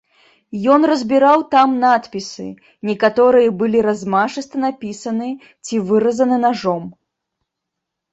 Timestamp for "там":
1.55-1.75